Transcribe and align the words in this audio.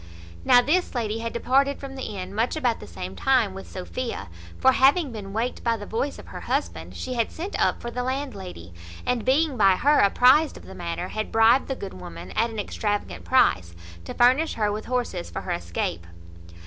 Now 0.43 0.63
this 0.63 0.95
lady 0.95 1.19
had 1.19 1.31
departed 1.31 1.79
from 1.79 1.93
the 1.95 2.17
inn 2.17 2.33
much 2.33 2.55
about 2.55 2.79
the 2.79 2.87
same 2.87 3.15
time 3.15 3.53
with 3.53 3.69
Sophia; 3.69 4.29
for, 4.57 4.71
having 4.71 5.11
been 5.11 5.31
waked 5.31 5.63
by 5.63 5.77
the 5.77 5.85
voice 5.85 6.17
of 6.17 6.29
her 6.29 6.39
husband, 6.41 6.95
she 6.95 7.13
had 7.13 7.31
sent 7.31 7.55
up 7.61 7.79
for 7.79 7.91
the 7.91 8.01
landlady, 8.01 8.73
and 9.05 9.23
being 9.23 9.57
by 9.57 9.75
her 9.75 9.99
apprized 9.99 10.57
of 10.57 10.65
the 10.65 10.73
matter, 10.73 11.09
had 11.09 11.31
bribed 11.31 11.67
the 11.67 11.75
good 11.75 11.93
woman, 12.01 12.31
at 12.31 12.49
an 12.49 12.57
extravagant 12.57 13.25
price, 13.25 13.75
to 14.05 14.15
furnish 14.15 14.55
her 14.55 14.71
with 14.71 14.85
horses 14.85 15.29
for 15.29 15.41
her 15.41 15.51
escape. 15.51 16.07